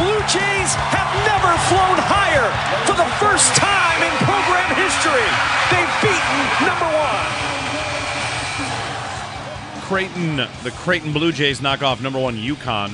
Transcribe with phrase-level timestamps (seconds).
[0.00, 2.48] Blue Jays have never flown higher
[2.88, 5.28] for the first time in program history.
[5.68, 7.28] They've beaten number one.
[9.84, 12.92] Creighton, the Creighton Blue Jays knock off number one UConn.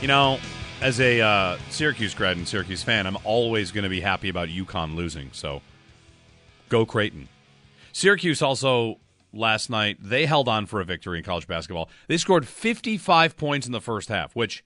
[0.00, 0.38] You know,
[0.80, 4.48] as a uh, Syracuse grad and Syracuse fan, I'm always going to be happy about
[4.48, 5.28] UConn losing.
[5.32, 5.60] So,
[6.70, 7.28] go Creighton.
[7.92, 9.00] Syracuse also
[9.34, 11.90] last night they held on for a victory in college basketball.
[12.08, 14.64] They scored 55 points in the first half, which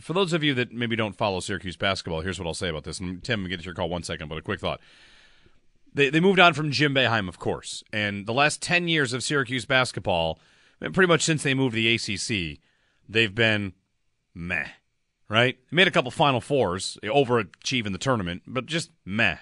[0.00, 2.84] for those of you that maybe don't follow Syracuse basketball, here's what I'll say about
[2.84, 3.00] this.
[3.00, 4.80] And Tim, get to your call one second, but a quick thought.
[5.94, 9.22] They they moved on from Jim Boeheim, of course, and the last ten years of
[9.22, 10.38] Syracuse basketball,
[10.80, 12.58] pretty much since they moved to the ACC,
[13.08, 13.72] they've been
[14.34, 14.66] meh.
[15.28, 15.58] Right?
[15.70, 19.38] They made a couple Final Fours, overachieving the tournament, but just meh.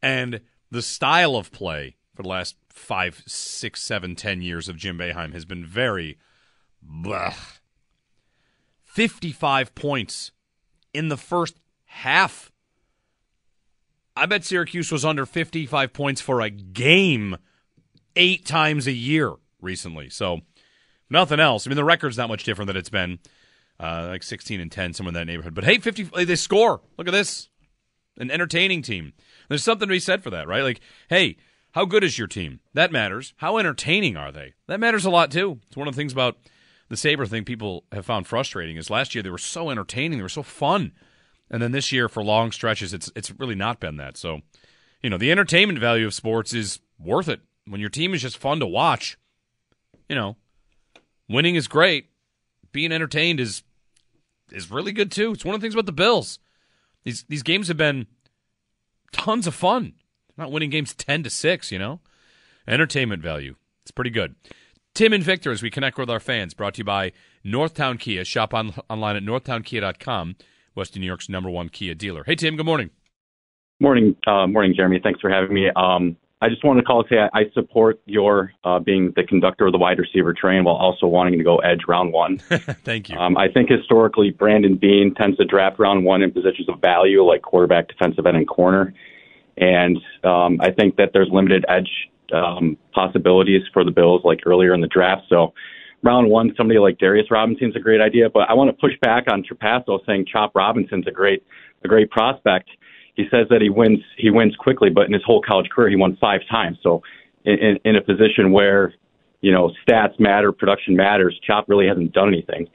[0.00, 4.98] And the style of play for the last five, six, seven, ten years of Jim
[4.98, 6.18] Boeheim has been very
[6.82, 7.34] blah.
[8.88, 10.32] 55 points
[10.92, 12.50] in the first half.
[14.16, 17.36] I bet Syracuse was under 55 points for a game
[18.16, 20.08] eight times a year recently.
[20.08, 20.40] So,
[21.08, 21.66] nothing else.
[21.66, 23.20] I mean, the record's not much different than it's been,
[23.78, 25.54] uh, like 16 and 10, somewhere in that neighborhood.
[25.54, 26.80] But hey, 50, they score.
[26.96, 27.48] Look at this.
[28.16, 29.12] An entertaining team.
[29.48, 30.64] There's something to be said for that, right?
[30.64, 31.36] Like, hey,
[31.72, 32.58] how good is your team?
[32.74, 33.34] That matters.
[33.36, 34.54] How entertaining are they?
[34.66, 35.60] That matters a lot, too.
[35.68, 36.38] It's one of the things about
[36.88, 40.22] the Sabre thing people have found frustrating is last year they were so entertaining, they
[40.22, 40.92] were so fun.
[41.50, 44.16] And then this year for long stretches it's it's really not been that.
[44.16, 44.40] So,
[45.02, 47.40] you know, the entertainment value of sports is worth it.
[47.66, 49.18] When your team is just fun to watch,
[50.08, 50.36] you know,
[51.28, 52.10] winning is great.
[52.72, 53.62] Being entertained is
[54.50, 55.32] is really good too.
[55.32, 56.38] It's one of the things about the Bills.
[57.04, 58.06] These these games have been
[59.12, 59.94] tons of fun.
[60.36, 62.00] Not winning games 10 to 6, you know.
[62.66, 63.56] Entertainment value.
[63.82, 64.36] It's pretty good.
[64.98, 67.12] Tim and Victor, as we connect with our fans, brought to you by
[67.46, 68.24] Northtown Kia.
[68.24, 70.34] Shop on, online at northtownkia.com,
[70.74, 72.24] Western New York's number one Kia dealer.
[72.24, 72.90] Hey, Tim, good morning.
[73.78, 74.98] Morning, uh, morning, Jeremy.
[75.00, 75.70] Thanks for having me.
[75.76, 79.22] Um, I just wanted to call and say I, I support your uh, being the
[79.22, 82.38] conductor of the wide receiver train while also wanting to go edge round one.
[82.48, 83.16] Thank you.
[83.16, 87.22] Um, I think historically Brandon Beane tends to draft round one in positions of value
[87.22, 88.92] like quarterback, defensive end, and corner.
[89.58, 91.88] And um, I think that there's limited edge
[92.32, 95.22] um, possibilities for the Bills like earlier in the draft.
[95.28, 95.52] So
[96.02, 98.30] round one, somebody like Darius Robinson's a great idea.
[98.30, 101.44] But I want to push back on Trapasso saying Chop Robinson's a great
[101.84, 102.70] a great prospect.
[103.14, 105.96] He says that he wins he wins quickly, but in his whole college career he
[105.96, 106.78] won five times.
[106.82, 107.02] So
[107.44, 108.94] in, in, in a position where
[109.40, 112.68] you know stats matter, production matters, Chop really hasn't done anything.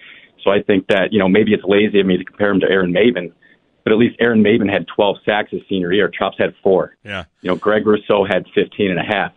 [0.44, 2.70] So I think that you know maybe it's lazy of me to compare him to
[2.70, 3.31] Aaron Maybin,
[3.84, 6.09] but at least Aaron Maybin had 12 sacks his senior year.
[6.09, 6.96] Chop's had four.
[7.03, 7.25] Yeah.
[7.41, 9.34] You know, Greg Rousseau had 15 and a half.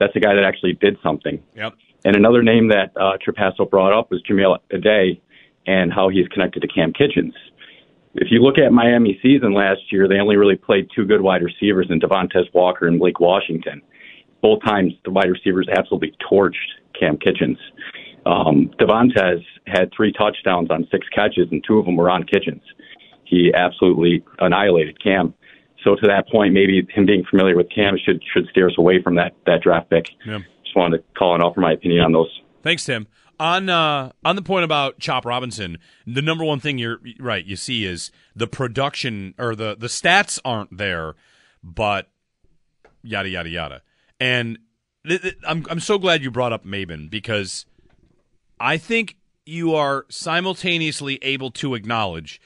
[0.00, 1.40] That's a guy that actually did something.
[1.54, 1.74] Yep.
[2.04, 5.20] And another name that uh, Trapasso brought up was Jahmile Addae
[5.66, 7.34] and how he's connected to Cam Kinchens.
[8.14, 11.42] If you look at Miami season last year, they only really played two good wide
[11.42, 13.82] receivers in Devontae Walker and Blake Washington.
[14.42, 16.54] Both times the wide receivers absolutely torched
[16.98, 17.58] Cam Kinchens.
[18.26, 22.62] Um, Devontae had three touchdowns on six catches, and two of them were on Kinchens.
[23.24, 25.34] He absolutely annihilated Cam.
[25.84, 29.02] So to that point, maybe him being familiar with Cam should should steer us away
[29.02, 30.06] from that that draft pick.
[30.26, 30.40] Yeah.
[30.64, 32.40] Just wanted to call and offer my opinion on those.
[32.62, 33.06] Thanks, Tim.
[33.38, 37.56] On uh, on the point about Chop Robinson, the number one thing you're right you
[37.56, 41.14] see is the production or the the stats aren't there,
[41.62, 42.10] but
[43.02, 43.82] yada yada yada.
[44.18, 44.58] And
[45.06, 47.64] th- th- I'm I'm so glad you brought up Maybin because
[48.60, 49.16] I think
[49.46, 52.40] you are simultaneously able to acknowledge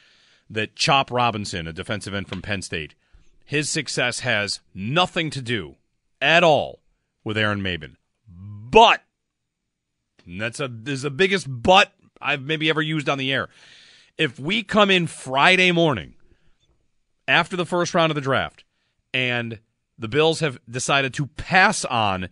[0.49, 2.95] that Chop Robinson, a defensive end from Penn State,
[3.45, 5.77] his success has nothing to do
[6.21, 6.81] at all
[7.23, 7.97] with Aaron Maybin.
[8.29, 9.03] But
[10.27, 13.49] that's a is the biggest but I've maybe ever used on the air.
[14.17, 16.15] If we come in Friday morning
[17.29, 18.65] after the first round of the draft
[19.13, 19.61] and
[19.99, 22.29] the Bills have decided to pass on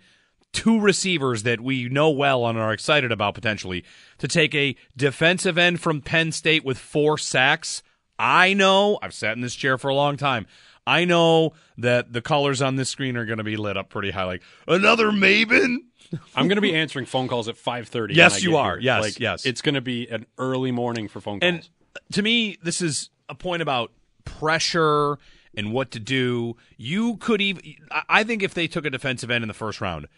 [0.52, 3.84] two receivers that we know well and are excited about potentially
[4.18, 7.82] to take a defensive end from Penn State with four sacks.
[8.18, 10.46] I know, I've sat in this chair for a long time.
[10.86, 14.10] I know that the colors on this screen are going to be lit up pretty
[14.10, 15.78] high like another Maybin.
[16.34, 18.14] I'm going to be answering phone calls at 5:30.
[18.14, 18.72] Yes, you are.
[18.72, 18.80] Here.
[18.80, 19.46] Yes, like, yes.
[19.46, 21.52] It's going to be an early morning for phone calls.
[21.52, 21.68] And
[22.12, 23.92] to me, this is a point about
[24.24, 25.18] pressure
[25.54, 26.56] and what to do.
[26.76, 27.62] You could even
[28.08, 30.08] I think if they took a defensive end in the first round,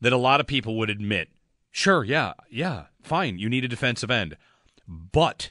[0.00, 1.28] that a lot of people would admit,
[1.70, 4.36] sure, yeah, yeah, fine, you need a defensive end.
[4.86, 5.50] But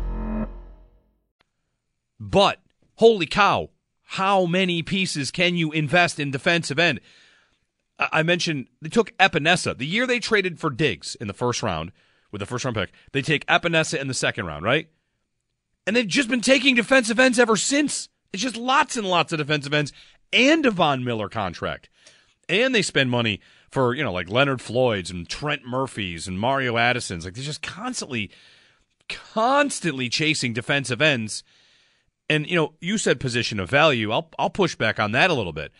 [2.21, 2.59] But,
[2.97, 3.71] holy cow,
[4.03, 6.99] how many pieces can you invest in defensive end?
[7.97, 9.75] I mentioned they took Epenesa.
[9.75, 11.91] The year they traded for Diggs in the first round
[12.31, 14.87] with the first round pick, they take Epenesa in the second round, right?
[15.87, 18.07] And they've just been taking defensive ends ever since.
[18.31, 19.91] It's just lots and lots of defensive ends
[20.31, 21.89] and a Von Miller contract.
[22.47, 23.41] And they spend money
[23.71, 27.25] for, you know, like Leonard Floyd's and Trent Murphy's and Mario Addison's.
[27.25, 28.29] Like they're just constantly,
[29.09, 31.43] constantly chasing defensive ends.
[32.31, 34.09] And, you know, you said position of value.
[34.09, 35.73] I'll, I'll push back on that a little bit.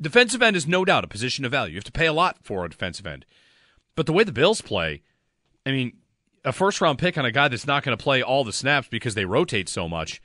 [0.00, 1.72] Defensive end is no doubt a position of value.
[1.72, 3.26] You have to pay a lot for a defensive end.
[3.94, 5.02] But the way the Bills play,
[5.66, 5.98] I mean,
[6.46, 8.88] a first round pick on a guy that's not going to play all the snaps
[8.88, 10.22] because they rotate so much.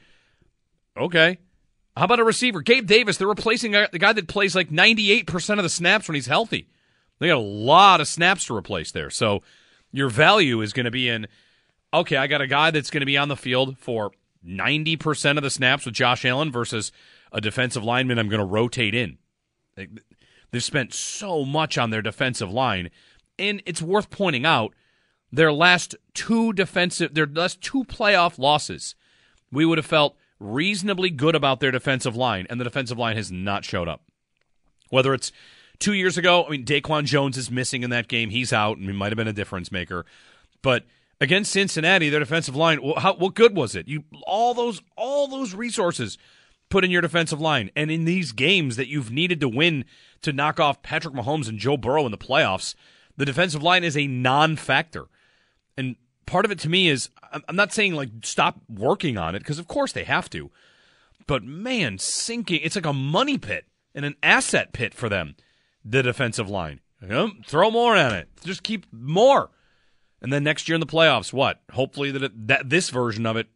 [0.96, 1.40] Okay.
[1.98, 2.62] How about a receiver?
[2.62, 6.28] Gabe Davis, they're replacing the guy that plays like 98% of the snaps when he's
[6.28, 6.70] healthy.
[7.20, 9.10] They got a lot of snaps to replace there.
[9.10, 9.44] So
[9.92, 11.28] your value is going to be in
[11.94, 14.14] okay, I got a guy that's going to be on the field for
[14.46, 16.92] 90% of the snaps with Josh Allen versus
[17.32, 19.18] a defensive lineman I'm going to rotate in.
[19.76, 22.90] They've spent so much on their defensive line,
[23.40, 24.74] and it's worth pointing out
[25.32, 28.94] their last two defensive, their last two playoff losses,
[29.52, 33.32] we would have felt reasonably good about their defensive line, and the defensive line has
[33.32, 34.04] not showed up.
[34.90, 35.32] Whether it's
[35.80, 38.86] two years ago, I mean, Daquan Jones is missing in that game; he's out, and
[38.86, 40.06] he might have been a difference maker.
[40.62, 40.86] But
[41.24, 43.88] against Cincinnati, their defensive line, how, what good was it?
[43.88, 46.18] You all those all those resources
[46.70, 49.86] put in your defensive line, and in these games that you've needed to win
[50.22, 52.76] to knock off Patrick Mahomes and Joe Burrow in the playoffs,
[53.16, 55.06] the defensive line is a non-factor.
[55.78, 59.40] And part of it to me is I'm not saying like stop working on it
[59.40, 60.52] because of course they have to.
[61.26, 63.66] But man, sinking it's like a money pit
[63.96, 65.36] and an asset pit for them,
[65.86, 66.82] the defensive line.
[67.46, 68.30] Throw more at it.
[68.44, 69.52] Just keep more.
[70.24, 71.62] And then next year in the playoffs, what?
[71.74, 73.48] Hopefully that it, that this version of it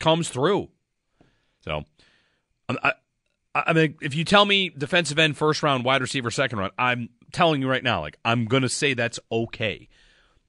[0.00, 0.68] comes through.
[1.60, 1.84] So,
[2.68, 2.94] um, I,
[3.54, 7.10] I mean, if you tell me defensive end first round, wide receiver second round, I'm
[7.32, 9.88] telling you right now, like I'm gonna say that's okay.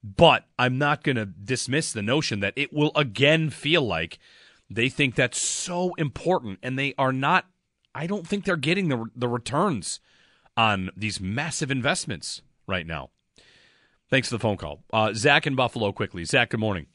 [0.01, 4.17] But I'm not to dismiss the notion that it will again feel like
[4.70, 7.46] they think that's so important and they are not
[7.94, 10.00] I don't think they're getting the the returns
[10.55, 13.10] on these massive investments right now.
[14.10, 14.84] Thanks for the phone call.
[14.94, 16.26] Uh, Zach in Buffalo quickly.
[16.26, 16.86] Zach, good morning.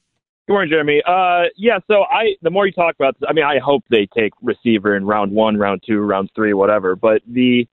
[0.46, 1.02] Good morning, Jeremy.
[1.06, 4.08] Uh, yeah, so I the more you talk about this, I mean, I hope they
[4.16, 6.96] take receiver in round one, round two, round three, whatever.
[6.96, 7.68] But the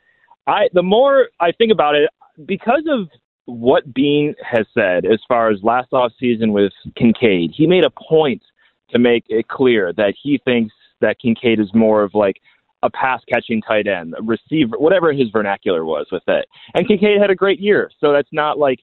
[0.45, 2.09] I the more I think about it,
[2.45, 3.09] because of
[3.45, 7.89] what Beane has said as far as last off season with Kincaid, he made a
[7.89, 8.43] point
[8.91, 12.41] to make it clear that he thinks that Kincaid is more of like
[12.83, 16.45] a pass catching tight end, a receiver, whatever his vernacular was with it.
[16.73, 18.79] And Kincaid had a great year, so that's not like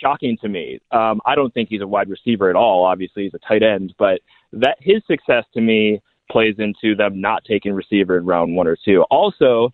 [0.00, 0.80] shocking to me.
[0.90, 2.84] Um, I don't think he's a wide receiver at all.
[2.84, 4.20] Obviously, he's a tight end, but
[4.52, 8.76] that his success to me plays into them not taking receiver in round one or
[8.82, 9.02] two.
[9.10, 9.72] Also,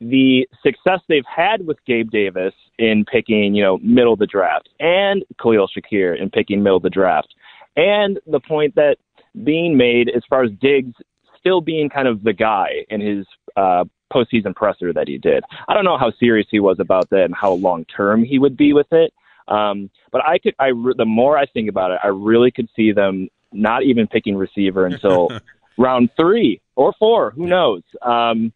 [0.00, 4.68] the success they've had with Gabe Davis in picking, you know, middle of the draft,
[4.78, 7.34] and Khalil Shakir in picking middle of the draft,
[7.76, 8.96] and the point that
[9.44, 10.94] being made as far as Diggs
[11.38, 15.44] still being kind of the guy in his uh, postseason presser that he did.
[15.68, 18.56] I don't know how serious he was about that and how long term he would
[18.56, 19.12] be with it.
[19.48, 22.68] Um, but I could, I re- the more I think about it, I really could
[22.74, 25.30] see them not even picking receiver until
[25.78, 27.30] round three or four.
[27.32, 27.82] Who knows?
[28.02, 28.52] Um,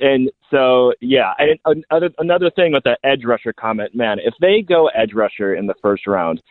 [0.00, 1.32] and so, yeah.
[1.38, 1.58] And
[1.90, 5.66] another another thing with the edge rusher comment, man, if they go edge rusher in
[5.66, 6.42] the first round,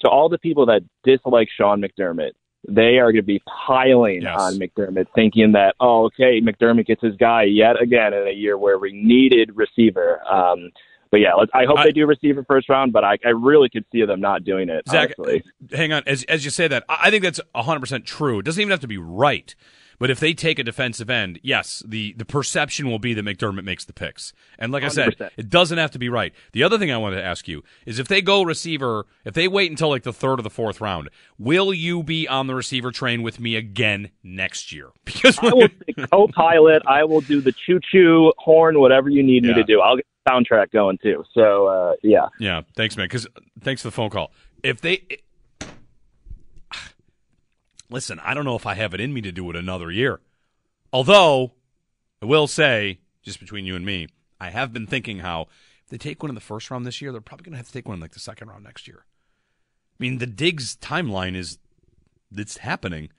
[0.00, 2.32] to all the people that dislike Sean McDermott,
[2.68, 4.36] they are going to be piling Yes.
[4.36, 8.58] on McDermott, thinking that, oh, okay, McDermott gets his guy yet again in a year
[8.58, 10.20] where we needed receiver.
[10.28, 10.70] Um,
[11.12, 13.28] but yeah, let's, I hope I- they do receive a first round, but I, I
[13.28, 14.88] really could see them not doing it.
[14.88, 15.44] Zach, honestly.
[15.70, 16.02] hang on.
[16.06, 18.40] As as you say that, I think that's 100% true.
[18.40, 19.54] It doesn't even have to be right.
[19.98, 23.62] But if they take a defensive end, yes, the, the perception will be that McDermott
[23.62, 24.32] makes the picks.
[24.58, 26.34] And like I said, it doesn't have to be right.
[26.50, 29.46] The other thing I wanted to ask you is if they go receiver, if they
[29.46, 32.90] wait until like the third or the fourth round, will you be on the receiver
[32.90, 34.88] train with me again next year?
[35.04, 36.82] Because I will say co-pilot.
[36.84, 39.80] I will do the choo-choo horn, whatever you need me to do.
[39.80, 41.24] I'll get soundtrack going too.
[41.34, 43.06] So uh, yeah, Yeah, thanks, man.
[43.06, 43.26] Because
[43.60, 44.32] thanks for the phone call.
[44.62, 45.02] If they
[47.90, 50.20] listen, I don't know if I have it in me to do it another year.
[50.92, 51.52] Although
[52.20, 54.08] I will say, just between you and me,
[54.40, 55.48] I have been thinking how
[55.84, 57.66] if they take one in the first round this year, they're probably going to have
[57.66, 59.04] to take one in like the second round next year.
[59.04, 61.58] I mean, the Diggs timeline is
[62.36, 63.10] it's happening.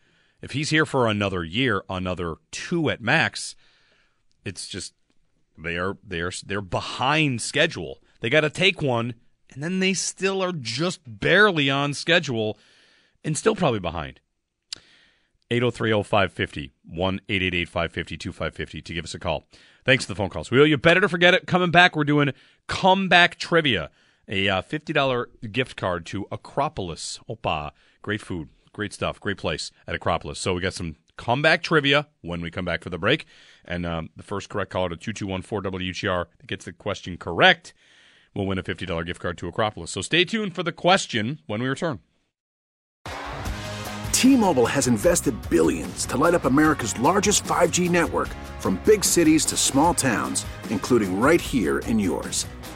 [0.41, 3.55] If he's here for another year, another two at max,
[4.43, 4.93] it's just
[5.57, 7.99] they are they are they're behind schedule.
[8.21, 9.15] They got to take one,
[9.53, 12.57] and then they still are just barely on schedule,
[13.23, 14.19] and still probably behind.
[15.51, 19.43] 803-0550, 1-888-550-2550 to give us a call.
[19.85, 20.49] Thanks for the phone calls.
[20.49, 21.45] We owe you better to forget it.
[21.45, 22.31] Coming back, we're doing
[22.67, 23.91] comeback trivia,
[24.27, 27.19] a uh, $50 gift card to Acropolis.
[27.29, 30.39] Opa, great food, great stuff, great place at Acropolis.
[30.39, 33.25] So we got some comeback trivia when we come back for the break.
[33.65, 37.73] And um, the first correct caller to 2214-WGR that gets the question correct
[38.33, 39.91] will win a $50 gift card to Acropolis.
[39.91, 41.99] So stay tuned for the question when we return.
[44.11, 48.29] T-Mobile has invested billions to light up America's largest 5G network
[48.59, 52.45] from big cities to small towns, including right here in yours.